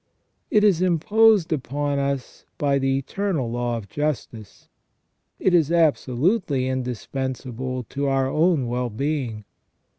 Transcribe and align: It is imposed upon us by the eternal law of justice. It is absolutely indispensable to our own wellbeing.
It 0.49 0.63
is 0.63 0.81
imposed 0.81 1.53
upon 1.53 1.99
us 1.99 2.45
by 2.57 2.79
the 2.79 2.97
eternal 2.97 3.51
law 3.51 3.77
of 3.77 3.87
justice. 3.87 4.67
It 5.39 5.53
is 5.53 5.71
absolutely 5.71 6.67
indispensable 6.67 7.83
to 7.89 8.07
our 8.07 8.27
own 8.27 8.65
wellbeing. 8.65 9.45